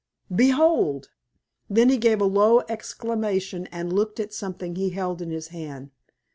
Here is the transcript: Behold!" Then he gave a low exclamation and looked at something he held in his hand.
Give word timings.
Behold!" 0.35 1.11
Then 1.69 1.89
he 1.89 1.97
gave 1.99 2.21
a 2.21 2.25
low 2.25 2.61
exclamation 2.67 3.67
and 3.67 3.93
looked 3.93 4.19
at 4.19 4.33
something 4.33 4.73
he 4.75 4.89
held 4.89 5.21
in 5.21 5.29
his 5.29 5.49
hand. 5.49 5.91